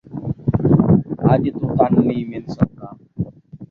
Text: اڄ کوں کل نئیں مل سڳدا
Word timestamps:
اڄ 1.31 1.43
کوں 1.55 1.69
کل 1.77 1.93
نئیں 2.07 2.25
مل 2.29 2.43
سڳدا 2.53 2.87